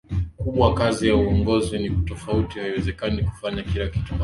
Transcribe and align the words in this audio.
kubwa 0.37 0.73
kazi 0.73 1.07
ya 1.07 1.15
uongozi 1.15 1.79
ni 1.79 1.89
tofauti 2.05 2.59
Haiwezekani 2.59 3.23
kufanya 3.23 3.63
kila 3.63 3.87
kitu 3.87 4.05
pamoja 4.09 4.19